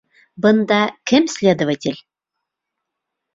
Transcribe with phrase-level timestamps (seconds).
[0.45, 0.79] Бында
[1.11, 2.01] кем следователь?